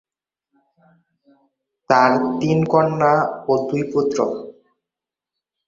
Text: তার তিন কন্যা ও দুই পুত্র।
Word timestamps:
তার 1.89 2.11
তিন 2.39 2.59
কন্যা 2.73 3.13
ও 3.47 3.53
দুই 3.67 3.83
পুত্র। 3.91 4.17